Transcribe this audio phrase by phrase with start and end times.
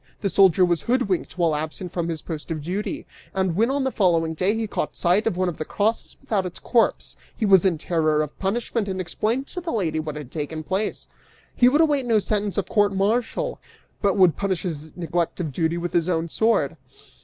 [0.21, 3.05] The soldier was hoodwinked while absent from his post of duty,
[3.35, 6.43] and when on the following day he caught sight of one of the crosses without
[6.43, 10.31] its corpse, he was in terror of punishment and explained to the lady what had
[10.31, 11.07] taken place:
[11.55, 13.59] He would await no sentence of court martial,
[14.01, 16.77] but would punish his neglect of duty with his own sword!